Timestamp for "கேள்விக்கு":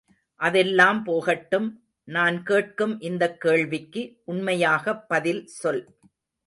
3.41-4.21